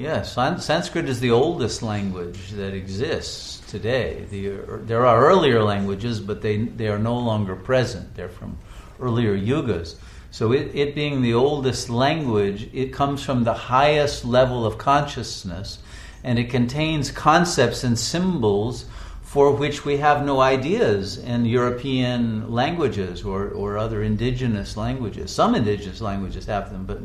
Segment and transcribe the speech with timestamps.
[0.00, 4.24] Yes, Sanskrit is the oldest language that exists today.
[4.30, 8.14] The, there are earlier languages, but they, they are no longer present.
[8.14, 8.56] They're from
[8.98, 9.96] earlier yugas.
[10.30, 15.80] So, it, it being the oldest language, it comes from the highest level of consciousness,
[16.24, 18.86] and it contains concepts and symbols
[19.20, 25.30] for which we have no ideas in European languages or, or other indigenous languages.
[25.30, 27.00] Some indigenous languages have them, but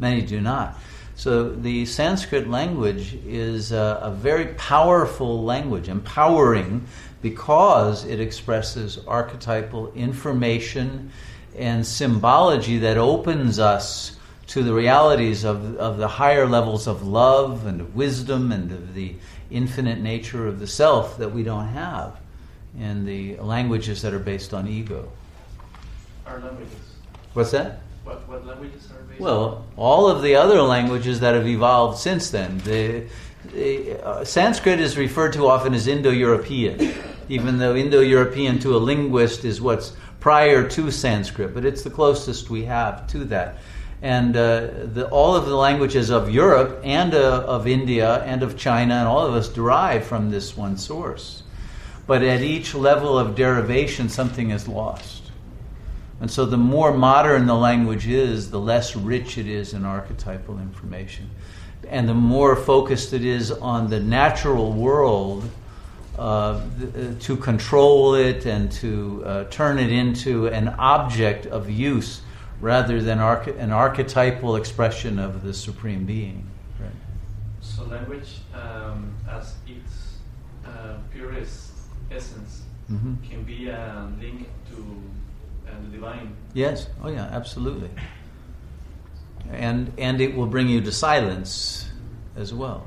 [0.00, 0.76] many do not.
[1.20, 6.86] So the Sanskrit language is a, a, very powerful language, empowering
[7.20, 11.12] because it expresses archetypal information
[11.58, 17.66] and symbology that opens us to the realities of, of the higher levels of love
[17.66, 19.14] and of wisdom and of the
[19.50, 22.18] infinite nature of the self that we don't have
[22.78, 25.12] in the languages that are based on ego.
[26.24, 26.78] Our languages.
[27.34, 27.82] What's that?
[28.10, 32.28] What, what languages are based Well, all of the other languages that have evolved since
[32.30, 32.58] then.
[32.58, 33.04] The,
[33.54, 36.92] the uh, Sanskrit is referred to often as Indo European,
[37.28, 41.90] even though Indo European to a linguist is what's prior to Sanskrit, but it's the
[41.90, 43.58] closest we have to that.
[44.02, 48.56] And uh, the, all of the languages of Europe and uh, of India and of
[48.56, 51.44] China and all of us derive from this one source.
[52.08, 55.19] But at each level of derivation, something is lost.
[56.20, 60.58] And so the more modern the language is, the less rich it is in archetypal
[60.58, 61.30] information.
[61.88, 65.48] And the more focused it is on the natural world
[66.18, 66.60] uh,
[67.20, 72.20] to control it and to uh, turn it into an object of use
[72.60, 76.46] rather than arch- an archetypal expression of the Supreme Being.
[76.78, 76.90] Right.
[77.62, 80.18] So, language, um, as its
[80.66, 81.72] uh, purest
[82.10, 82.62] essence,
[82.92, 83.14] mm-hmm.
[83.26, 85.19] can be a link to uh,
[86.00, 86.36] divine.
[86.54, 86.88] Yes.
[87.02, 87.28] Oh, yeah.
[87.30, 87.90] Absolutely.
[89.50, 91.88] And and it will bring you to silence
[92.36, 92.86] as well.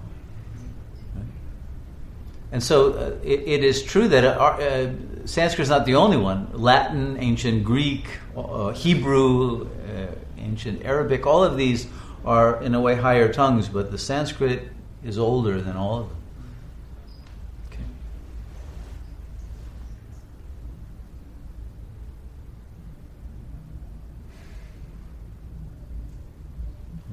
[2.51, 4.91] And so uh, it, it is true that uh, uh,
[5.25, 6.49] Sanskrit is not the only one.
[6.53, 8.05] Latin, ancient Greek,
[8.37, 11.87] uh, Hebrew, uh, ancient Arabic, all of these
[12.23, 14.69] are in a way higher tongues, but the Sanskrit
[15.03, 16.22] is older than all of them.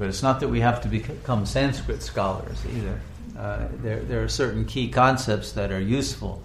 [0.01, 2.99] But it's not that we have to become Sanskrit scholars either.
[3.39, 6.43] Uh, there, there are certain key concepts that are useful,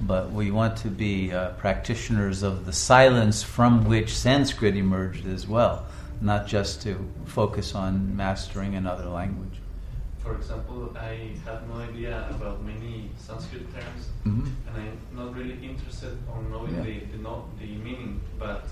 [0.00, 5.48] but we want to be uh, practitioners of the silence from which Sanskrit emerged as
[5.48, 5.84] well,
[6.20, 9.58] not just to focus on mastering another language.
[10.20, 14.46] For example, I have no idea about many Sanskrit terms, mm-hmm.
[14.68, 16.82] and I'm not really interested on knowing yeah.
[16.82, 18.68] the, the, no, the meaning, but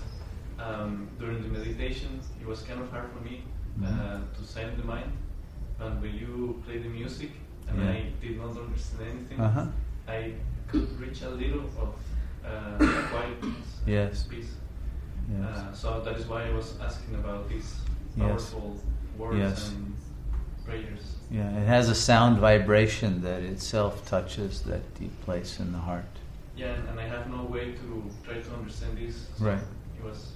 [0.57, 3.43] um, during the meditation, it was kind of hard for me
[3.79, 3.85] mm-hmm.
[3.85, 5.11] uh, to silence the mind.
[5.79, 7.31] And when you play the music,
[7.67, 7.91] and yeah.
[7.91, 9.39] I did not understand anything.
[9.39, 9.65] Uh-huh.
[10.07, 10.33] I
[10.67, 11.95] could reach a little of
[12.45, 12.77] uh,
[13.11, 14.23] quietness, yes.
[14.23, 14.51] peace.
[15.31, 15.57] Yes.
[15.57, 17.75] Uh, so that is why I was asking about these
[18.17, 19.17] powerful yes.
[19.17, 19.69] words yes.
[19.69, 19.95] and
[20.65, 21.15] prayers.
[21.29, 26.05] Yeah, it has a sound vibration that itself touches that deep place in the heart.
[26.57, 29.27] Yeah, and, and I have no way to try to understand this.
[29.37, 29.59] So right.
[29.97, 30.33] It was.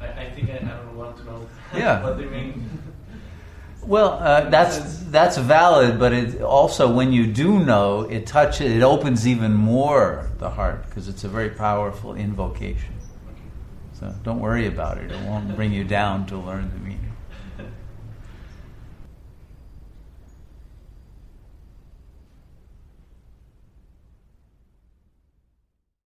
[0.00, 2.02] I, I think I, I don't want to know yeah.
[2.02, 2.68] what they mean.
[3.82, 8.82] Well, uh, that's that's valid, but it also when you do know, it touches, it
[8.82, 12.94] opens even more the heart because it's a very powerful invocation.
[13.98, 17.09] So don't worry about it; it won't bring you down to learn the meaning.